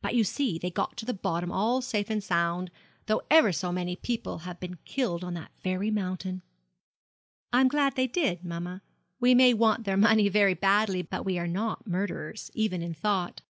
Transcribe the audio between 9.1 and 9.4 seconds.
We